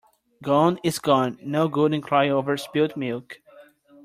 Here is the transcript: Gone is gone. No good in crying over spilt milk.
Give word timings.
Gone 0.41 0.79
is 0.81 0.97
gone. 0.97 1.37
No 1.43 1.67
good 1.67 1.93
in 1.93 2.01
crying 2.01 2.31
over 2.31 2.57
spilt 2.57 2.97
milk. 2.97 3.39